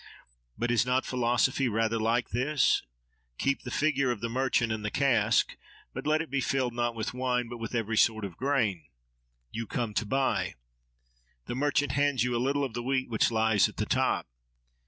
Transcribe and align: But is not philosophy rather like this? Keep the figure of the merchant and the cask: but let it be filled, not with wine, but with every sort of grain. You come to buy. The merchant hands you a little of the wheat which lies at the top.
But 0.57 0.71
is 0.71 0.83
not 0.83 1.05
philosophy 1.05 1.69
rather 1.69 1.99
like 1.99 2.31
this? 2.31 2.81
Keep 3.37 3.61
the 3.61 3.69
figure 3.69 4.09
of 4.09 4.19
the 4.19 4.29
merchant 4.29 4.71
and 4.71 4.83
the 4.83 4.89
cask: 4.89 5.55
but 5.93 6.07
let 6.07 6.23
it 6.23 6.31
be 6.31 6.41
filled, 6.41 6.73
not 6.73 6.95
with 6.95 7.13
wine, 7.13 7.47
but 7.47 7.59
with 7.59 7.75
every 7.75 7.97
sort 7.97 8.25
of 8.25 8.35
grain. 8.35 8.85
You 9.51 9.67
come 9.67 9.93
to 9.93 10.05
buy. 10.07 10.55
The 11.45 11.53
merchant 11.53 11.91
hands 11.91 12.23
you 12.23 12.35
a 12.35 12.41
little 12.43 12.63
of 12.63 12.73
the 12.73 12.81
wheat 12.81 13.09
which 13.11 13.29
lies 13.29 13.69
at 13.69 13.77
the 13.77 13.85
top. 13.85 14.25